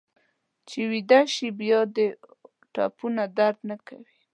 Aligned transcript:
چې 0.67 0.79
ویده 0.91 1.19
شې 1.33 1.47
بیا 1.59 1.79
دې 1.95 2.07
ټپونه 2.73 3.23
درد 3.37 3.59
نه 3.69 3.75
کوي. 3.87 4.15